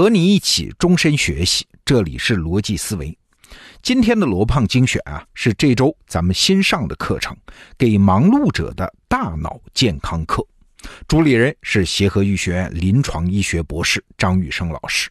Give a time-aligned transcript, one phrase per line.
[0.00, 3.14] 和你一起终身学习，这里是逻辑思维。
[3.82, 7.36] 今天的罗胖精选啊，是这周咱们新上的课程——
[7.76, 10.42] 给忙碌者的大脑健康课。
[11.06, 15.10] 主理人是协和医学院临床医学博士张玉生老师。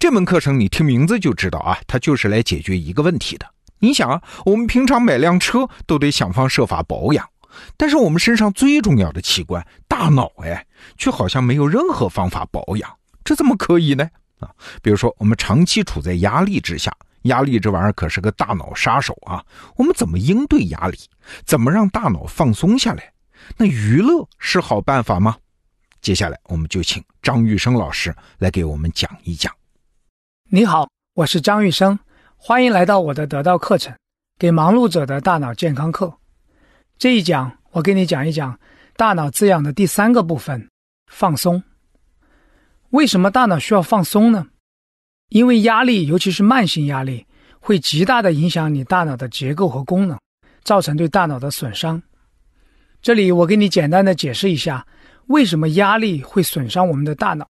[0.00, 3.46] 这门课程你听名字就知道啊，它就是来解决一个问题的。
[3.78, 7.24] 你想啊，我们平常买辆车都得想方设法保养。
[7.76, 10.66] 但是我们身上最重要的器官大脑，哎，
[10.98, 12.90] 却好像没有任何方法保养，
[13.32, 14.06] 这怎么可以呢？
[14.40, 14.50] 啊，
[14.82, 19.42] 比如说我们长期处在压力之下，压力这玩意儿可是个大脑杀手啊。
[19.74, 20.98] 我们怎么应对压力？
[21.46, 23.10] 怎么让大脑放松下来？
[23.56, 25.34] 那娱乐是好办法吗？
[26.02, 29.50] 接下来我们就请张玉生老师来给我们讲一讲。
[30.50, 31.98] 你好，我是张玉生，
[32.36, 33.96] 欢迎来到我的得到课程，
[34.38, 36.12] 给忙碌者的大脑健康课。
[36.98, 38.60] 这一讲，我给你讲一讲
[38.94, 40.68] 大脑滋养的第三个部分——
[41.10, 41.62] 放松。
[42.92, 44.48] 为什么大脑需要放松呢？
[45.30, 47.26] 因为压力，尤其是慢性压力，
[47.58, 50.18] 会极大的影响你大脑的结构和功能，
[50.62, 52.02] 造成对大脑的损伤。
[53.00, 54.86] 这里我给你简单的解释一下，
[55.28, 57.48] 为什么压力会损伤我们的大脑。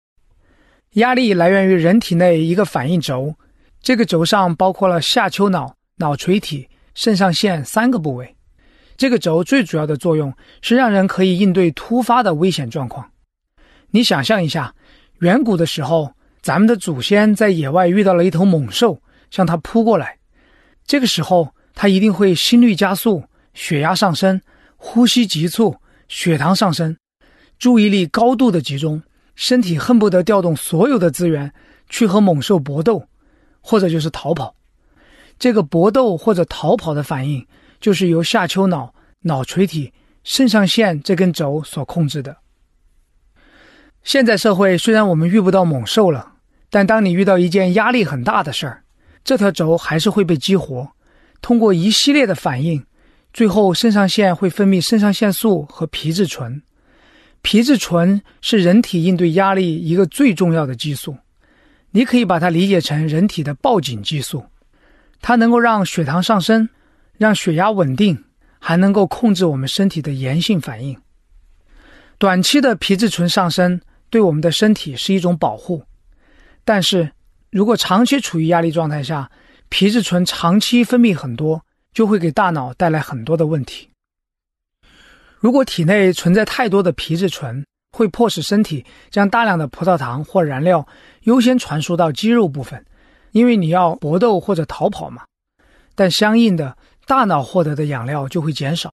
[0.92, 3.34] 压力来源于人体内一个反应轴，
[3.82, 8.36] 这个轴上包括了下丘脑、脑垂体、肾上腺三个部位。
[8.96, 13.10] 这个轴最主要的作用是让人可以应对突发的危险状况。
[13.90, 14.74] 你想象一下，
[15.20, 16.12] 远古的时候，
[16.42, 20.18] 咱们的祖先在野外遇到了一头猛兽，向他扑过来。
[20.86, 24.40] 这个时候，他一定会心率加速、血压上升、
[24.76, 25.76] 呼吸急促、
[26.08, 26.96] 血糖上升，
[27.58, 29.02] 注意力高度的集中，
[29.34, 31.52] 身体恨不得调动所有的资源
[31.88, 33.06] 去和猛兽搏斗，
[33.60, 34.54] 或者就是逃跑。
[35.38, 37.46] 这个搏斗或者逃跑的反应。
[37.80, 39.92] 就是由下丘脑、脑垂体、
[40.22, 42.34] 肾上腺这根轴所控制的。
[44.04, 46.34] 现在社会虽然我们遇不到猛兽了，
[46.70, 48.84] 但当你遇到一件压力很大的事儿，
[49.24, 50.88] 这条轴还是会被激活，
[51.40, 52.84] 通过一系列的反应，
[53.32, 56.62] 最后肾上腺会分泌肾上腺素和皮质醇。
[57.42, 61.16] 皮质醇是人体应对压力一个最重要的激素，
[61.90, 64.44] 你可以把它理解成人体的报警激素，
[65.20, 66.68] 它能够让血糖上升。
[67.16, 68.24] 让血压稳定，
[68.58, 70.98] 还能够控制我们身体的炎性反应。
[72.18, 73.80] 短期的皮质醇上升
[74.14, 75.82] 对我们的身体是一种保护，
[76.64, 77.10] 但是
[77.50, 79.28] 如果长期处于压力状态下，
[79.68, 81.60] 皮质醇长期分泌很多，
[81.92, 83.90] 就会给大脑带来很多的问题。
[85.40, 90.86] 如果体内存在太多的皮质醇，会迫使身体将大量的葡萄糖或燃料
[91.22, 92.86] 优先传输到肌肉部分，
[93.32, 95.24] 因为你要搏斗或者逃跑嘛。
[95.96, 96.76] 但相应的。
[97.04, 98.92] 大脑获得的养料就会减少，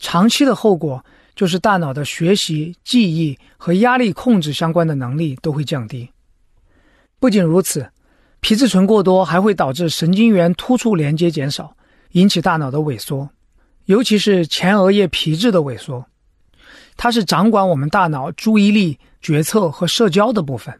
[0.00, 6.08] 长期的后果就是大脑的学习、记忆和压力控制相关的能力都会降低。
[7.18, 7.90] 不仅如此，
[8.40, 11.76] 皮质醇过多还会导致神经元突触连接减少，
[12.12, 13.28] 引起大脑的萎缩，
[13.86, 16.04] 尤其是前额叶皮质的萎缩。
[16.96, 20.78] 它是掌管我们大脑注意力、决策和社交的部分，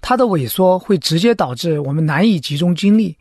[0.00, 3.16] 它的萎缩会直接导致我们难以集中精力，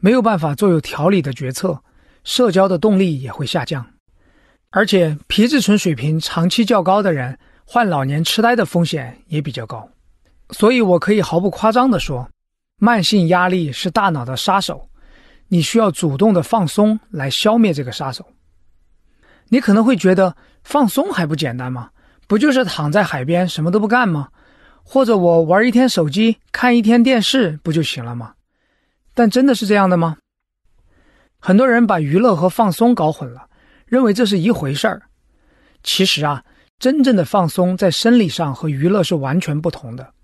[0.00, 1.80] 没有办法做有条理的决策。
[2.22, 3.86] 社交的动力也会下降，
[4.70, 9.88] 而且皮质醇水平长期较高的人患老年痴呆的风险也比较高。
[10.50, 12.28] 所以，我可以毫不夸张地说，
[12.76, 14.88] 慢性压力是大脑的杀手，
[15.48, 18.26] 你需要主动的放松来消灭这个杀手。
[19.48, 21.90] 你可能会觉得放松还不简单吗？
[22.28, 24.28] 不就是躺在海边什么都不干吗？
[24.84, 28.34] 或者我玩一天手机，看一天电视不就行了吗？
[29.14, 30.16] 但真的是这样的吗？
[31.40, 33.48] 很多人把娱乐和放松搞混了，
[33.90, 35.02] 认为这是一回事儿。
[35.82, 36.44] 其实啊，
[36.78, 40.14] 真正的放松在生理上和娱乐是完全不同的。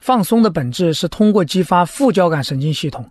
[0.00, 3.08] 放松的本质是通过激发副交感神经系统，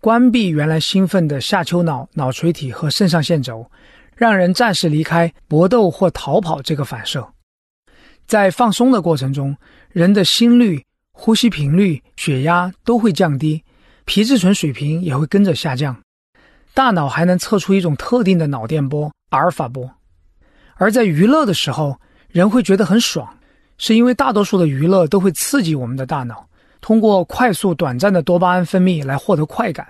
[0.00, 3.70] 关闭原来兴奋的下丘脑、脑垂体和肾上腺轴，
[4.16, 7.32] 让人暂时离开搏斗或逃跑这个反射。
[8.26, 9.56] 在放松的过程中，
[9.90, 13.62] 人的心率、呼吸频率、血压都会降低，
[14.06, 15.96] 皮质醇水平也会跟着下降。
[16.72, 19.90] 大脑还能测出一种特定的脑电波——阿尔法波。
[20.74, 21.98] 而在娱乐的时候，
[22.28, 23.28] 人会觉得很爽，
[23.78, 26.46] 是因为大多数的娱乐都会刺激我们的大脑，
[26.80, 29.88] 通过快速短暂的多巴胺分泌来获得快感。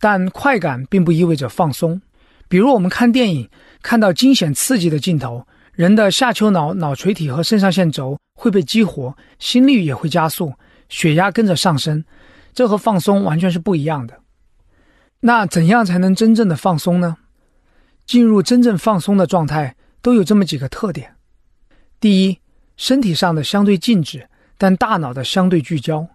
[0.00, 2.00] 但快感并不意味着放松。
[2.48, 3.48] 比如我们看电影，
[3.82, 10.52] 看到惊险刺激的镜头，人的下丘脑、脑垂体和肾上腺轴会被激活，心率也会加速，
[10.88, 12.04] 血压跟着上升，
[12.52, 14.18] 这和放松完全是不一样的。
[15.20, 17.16] 那怎样才能真正的放松呢？
[18.06, 21.14] 进入真正放松的状态都有这么几个特点：
[22.00, 22.38] 第一，
[22.76, 24.28] 身体上的相对静止，
[24.58, 26.06] 但大脑的相对聚焦；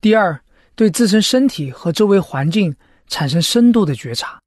[0.00, 0.40] 第二，
[0.74, 2.74] 对自身身体和周围环境
[3.08, 4.38] 产生深度的觉察；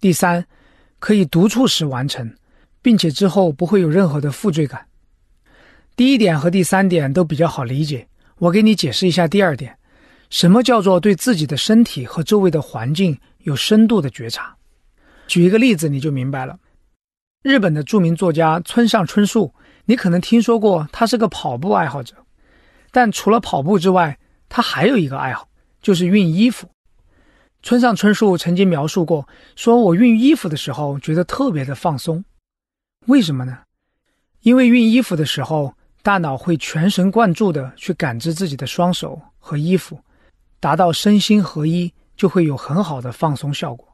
[0.00, 0.46] 第三，
[0.98, 2.34] 可以独处时完成，
[2.80, 4.86] 并且之后不会有任何的负罪感。
[5.96, 8.08] 第一点和第三点都比较好理解，
[8.38, 9.76] 我给你解释一下第二点：
[10.30, 14.56] 什么叫做对自己的身体和周围的环境有深度的觉察？
[15.30, 16.58] 举一个例子你就明白了。
[17.40, 19.54] 日本的著名作家村上春树，
[19.84, 22.16] 你可能听说过，他是个跑步爱好者。
[22.90, 24.18] 但除了跑步之外，
[24.48, 25.48] 他还有一个爱好，
[25.80, 26.68] 就是熨衣服。
[27.62, 32.24] 村上春树曾经描述过，说我熨衣服的时候觉得特别的放松。
[33.06, 33.56] 为什么呢？
[34.40, 35.72] 因为熨衣服的时候，
[36.02, 39.96] 大脑会全神贯注的去感知自己的双手和衣服，
[40.58, 43.86] 达到身心合一，就会有很好的放松效果。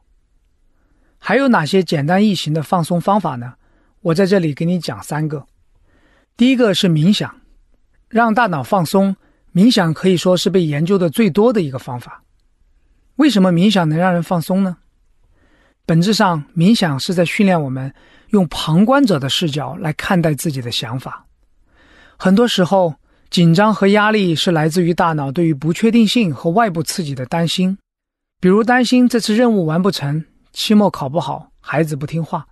[1.27, 3.55] 还有哪些简单易行的放松方法呢？
[3.99, 5.45] 我在这里给你讲三个。
[6.37, 7.41] 第一个是冥想，
[8.07, 9.13] 让大脑放松。
[9.53, 12.23] 冥想可以说是被研究的最多的一个方法。
[13.17, 14.77] 为什么冥想能让人放松呢？
[15.85, 17.93] 本质上，冥想是在训练我们
[18.29, 21.25] 用旁观者的视角来看待自己的想法。
[22.15, 22.95] 很多时候，
[23.29, 27.77] 紧张和压力是来自于大脑对于不确定性和外部刺激的担心，
[28.39, 30.23] 比如担心这次任务完不成。
[30.57, 32.47] 期末考不好，孩子不听话。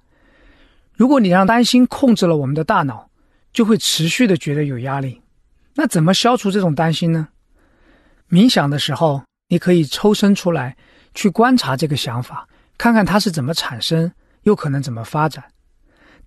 [0.93, 3.09] 如果你让担心控制了我们的大脑，
[3.51, 5.19] 就会持续的觉得有压力。
[5.73, 7.29] 那怎么消除这种担心呢？
[8.29, 10.77] 冥想的时候，你可以抽身出来，
[11.15, 12.47] 去观察这个想法，
[12.77, 14.11] 看看它是怎么产生，
[14.43, 15.43] 又可能怎么发展。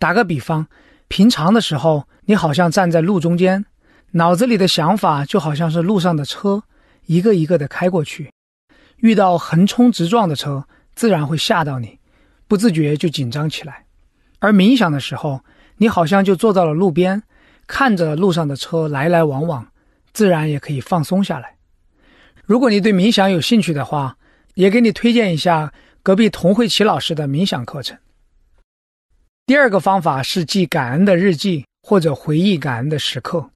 [0.01, 0.67] 打个比方，
[1.07, 3.65] 平常的时候，你好像站在路中间，
[4.11, 6.65] 脑子里的想法就好像是路上的车，
[7.07, 8.33] 一个一个的开过去，
[8.97, 10.67] 遇到横冲直撞的车。
[10.99, 11.97] 自然会吓到你，
[12.49, 13.85] 不自觉就紧张起来。
[14.41, 15.45] 而冥想的时候，
[15.77, 17.23] 你好像就坐到了路边，
[17.69, 19.69] 看着路上的车来来往往，
[20.13, 21.55] 自然也可以放松下来。
[22.45, 24.17] 如果你对冥想有兴趣的话，
[24.55, 25.73] 也给你推荐一下
[26.03, 27.97] 隔壁童慧琪老师的冥想课程。
[29.47, 33.49] 第二个方法是记感恩的日记或者回忆感恩的时刻。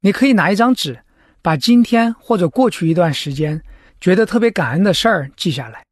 [0.00, 0.98] 你可以拿一张纸，
[1.42, 3.62] 把今天或者过去一段时间
[4.00, 5.82] 觉得特别感恩的事儿记下来。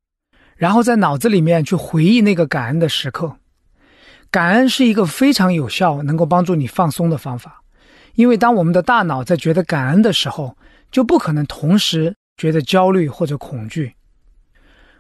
[0.57, 3.37] 然后在脑子里面去回忆那个感恩的时刻，
[4.31, 7.63] 感恩是一个非常有效、能够帮助你放松的方法。
[8.15, 10.57] 因为当我们的大脑在觉得感恩的时候，
[10.91, 13.93] 就不可能同时觉得焦虑或者恐惧。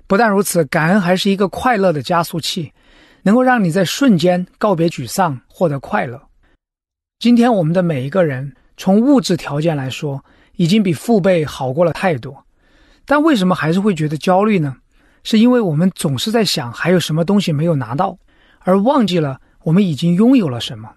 [0.06, 2.72] 不但如此，感恩还是一个快乐的加速器，
[3.22, 6.20] 能够让你在瞬间告别沮丧，获得快乐。
[7.18, 10.22] 今天我们的每一个人，从物质条件来说，
[10.56, 12.44] 已经比父辈好过了太多，
[13.06, 14.76] 但为什么还是会觉得焦虑呢？
[15.26, 18.16] 是因为我们总是在想还有什么东西没有拿到，
[18.60, 20.88] 而忘记了我们已经拥有了什么。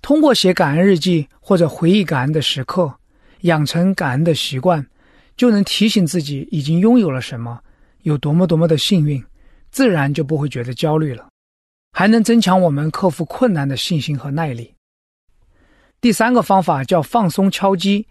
[0.00, 2.94] 通过写感恩日记或者回忆感恩的时刻，
[3.42, 4.86] 养成感恩的习惯，
[5.36, 7.60] 就能提醒自己已经拥有了什么，
[8.04, 9.22] 有多么多么的幸运，
[9.70, 11.28] 自然就不会觉得焦虑了，
[11.92, 14.72] 还能增强我们克服困难的信心和耐力。
[16.00, 18.06] 第三个方法叫放松敲击，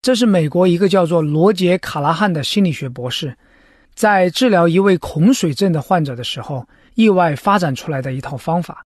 [0.00, 3.36] 这是美国一个叫做罗杰·卡拉汉的心理学博士。
[3.96, 8.84] 在治疗一位恐水症的患者的时候，意外发展出来的一套方法，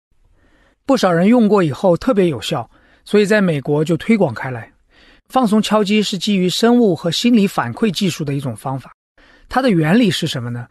[0.84, 2.68] 不少人用过以后特别有效，
[3.04, 4.72] 所以在美国就推广开来。
[5.28, 8.92] 放松敲击是基于生物和心理反馈技术的一种方法，
[9.48, 10.66] 它的原理是什么呢？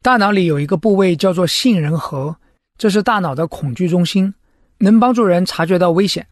[0.00, 2.36] 大脑里有一个部位叫做杏仁核，
[2.78, 4.32] 这是大脑的恐惧中心，
[4.78, 6.24] 能帮助人察觉到危险。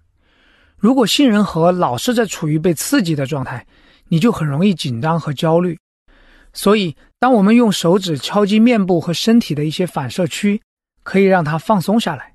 [0.77, 3.67] 如果杏仁核老是在处于被刺激的状态，
[4.07, 5.77] 你就很容易紧张和焦虑。
[6.61, 10.61] 所以，当我们用手指敲击面部和身体的一些反射区，
[11.05, 12.35] 可以让它放松下来。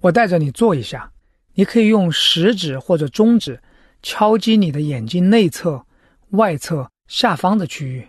[0.00, 1.12] 我带着你做一下，
[1.54, 3.62] 你可以用食指或者中指
[4.02, 5.86] 敲击你的眼睛内侧、
[6.30, 8.08] 外侧、下方的区域，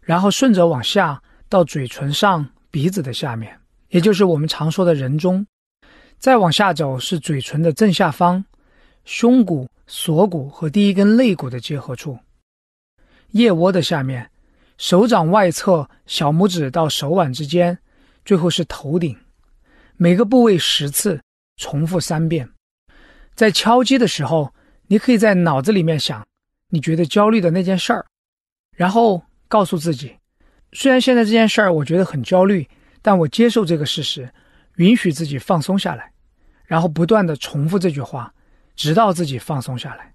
[0.00, 3.56] 然后顺着往下到嘴唇上、鼻子的下面，
[3.90, 5.46] 也就是我们常说的人中。
[6.18, 8.44] 再往下走是嘴唇的正下方、
[9.04, 12.18] 胸骨、锁骨和第一根肋骨的结合处。
[13.32, 14.30] 腋窝的下面，
[14.78, 17.78] 手掌外侧小拇指到手腕之间，
[18.24, 19.16] 最后是头顶。
[19.96, 21.20] 每个部位十次，
[21.56, 22.48] 重复三遍。
[23.34, 24.52] 在敲击的时候，
[24.86, 26.26] 你可以在脑子里面想
[26.68, 28.06] 你觉得焦虑的那件事儿，
[28.74, 30.16] 然后告诉自己：
[30.72, 32.68] 虽然现在这件事儿我觉得很焦虑，
[33.02, 34.30] 但我接受这个事实，
[34.76, 36.12] 允许自己放松下来。
[36.64, 38.34] 然后不断的重复这句话，
[38.74, 40.12] 直到自己放松下来。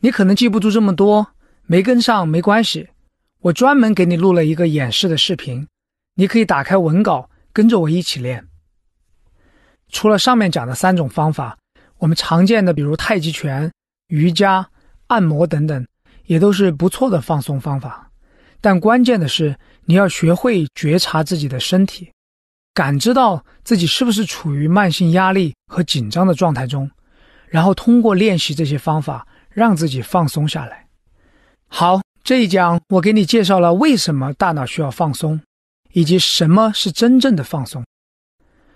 [0.00, 1.33] 你可能记不住这么多。
[1.66, 2.88] 没跟上没关系，
[3.40, 5.66] 我专门给你录了一个演示的视频，
[6.14, 8.46] 你可以打开文稿跟着我一起练。
[9.88, 11.56] 除了上面讲的三种方法，
[11.98, 13.72] 我们常见的，比如太极拳、
[14.08, 14.68] 瑜伽、
[15.06, 15.86] 按摩等等，
[16.26, 18.10] 也都是不错的放松方法。
[18.60, 22.10] 但关键的是，你要学会觉察自己的身体，
[22.74, 26.90] 感知到自己是不是处于慢性压力和紧张的状态中，
[27.48, 30.83] 然后通过练习这些方法，让自己放松下来。
[31.76, 35.40] 好，这一讲我给你介绍了为什么大脑需要放松，
[35.92, 37.84] 以及什么是真正的放松。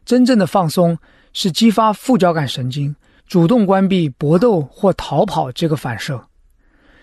[0.05, 0.99] 真正的放松
[1.33, 2.97] 是激发副交感神经，
[3.29, 6.27] 主动关闭搏斗或逃跑这个反射。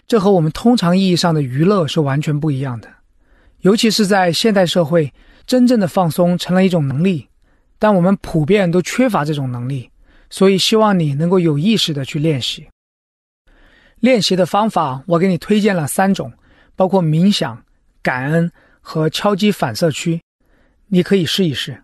[0.06, 2.90] 这和我们通常意义上的娱乐是完全不一样的，
[3.62, 5.14] 尤其是在现代社会，
[5.48, 7.30] 真正的放松成了一种能力，
[7.80, 9.90] 但我们普遍都缺乏这种能力，
[10.30, 12.68] 所以希望你能够有意识的去练习。
[14.00, 16.32] 练习的方法，我给你推荐了三种，
[16.76, 17.64] 包括冥想、
[18.02, 20.22] 感恩和敲击反射区，
[20.88, 21.84] 你可以试一试。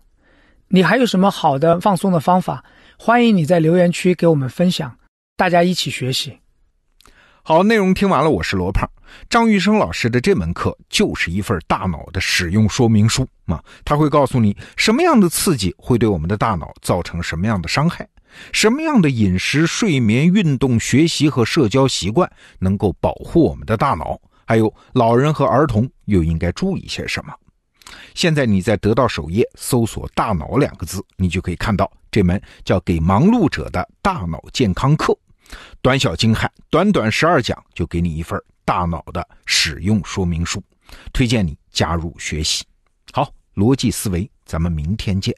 [0.68, 2.64] 你还有什么好的放松的方法？
[2.96, 4.96] 欢迎你在留言区给我们分享，
[5.36, 6.38] 大家一起学习。
[7.42, 8.88] 好，内容听完了，我是罗胖。
[9.28, 18.08] 张玉生老师的这门课就是一份大脑的使用说明书嘛，他会告诉你什么样的刺激会对我们的大脑造成什么样的伤害，
[18.52, 27.32] 什么样的饮食、睡眠、运动、学习和社交习惯能够保护我们的大脑，还有老人和儿童又应该注意些什么。
[28.14, 35.12] 现在你在得到首页搜索“大脑”两个字，你就可以看到这门叫《给忙碌者的大脑健康课》。
[35.82, 40.62] 短小精悍，短短十二讲就给你一份大脑的使用说明书，
[41.12, 42.64] 推荐你加入学习。
[43.12, 45.34] 好，逻辑思维，咱们明天见。